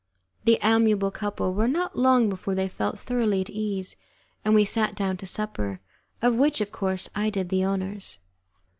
The 0.45 0.57
amiable 0.63 1.11
couple 1.11 1.53
were 1.53 1.67
not 1.67 1.95
long 1.95 2.27
before 2.27 2.55
they 2.55 2.67
felt 2.67 2.99
thoroughly 2.99 3.39
at 3.41 3.51
ease, 3.51 3.97
and 4.43 4.55
we 4.55 4.65
sat 4.65 4.95
down 4.95 5.15
to 5.17 5.27
supper, 5.27 5.79
of 6.23 6.33
which, 6.33 6.59
of 6.59 6.71
course, 6.71 7.07
I 7.13 7.29
did 7.29 7.49
the 7.49 7.63
honours. 7.63 8.17